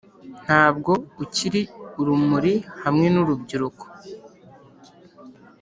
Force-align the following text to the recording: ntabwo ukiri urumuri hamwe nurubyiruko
ntabwo 0.45 0.91
ukiri 1.23 1.61
urumuri 1.99 2.53
hamwe 2.83 3.07
nurubyiruko 3.13 3.83